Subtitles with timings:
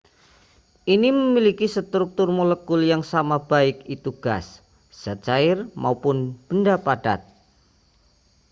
[0.93, 4.45] ini memiliki struktur molekul yang sama baik itu gas
[5.01, 6.15] zat cair maupun
[6.49, 7.21] benda padat